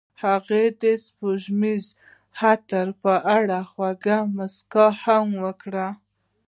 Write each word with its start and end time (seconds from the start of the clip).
هغې 0.23 0.63
د 0.81 0.83
سپوږمیز 1.05 1.85
عطر 2.51 2.87
په 3.03 3.13
اړه 3.37 3.57
خوږه 3.71 4.17
موسکا 4.35 4.87
هم 5.03 5.27
وکړه. 5.43 5.87